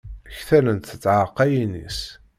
[0.37, 1.99] Ktalent tɛaqqayin-is.